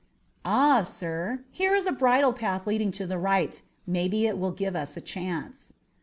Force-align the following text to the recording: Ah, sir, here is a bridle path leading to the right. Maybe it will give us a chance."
Ah, 0.43 0.81
sir, 0.81 1.41
here 1.51 1.75
is 1.75 1.85
a 1.85 1.91
bridle 1.91 2.33
path 2.33 2.65
leading 2.65 2.91
to 2.93 3.05
the 3.05 3.19
right. 3.19 3.61
Maybe 3.85 4.25
it 4.25 4.39
will 4.39 4.49
give 4.49 4.75
us 4.75 4.97
a 4.97 4.99
chance." 5.01 5.73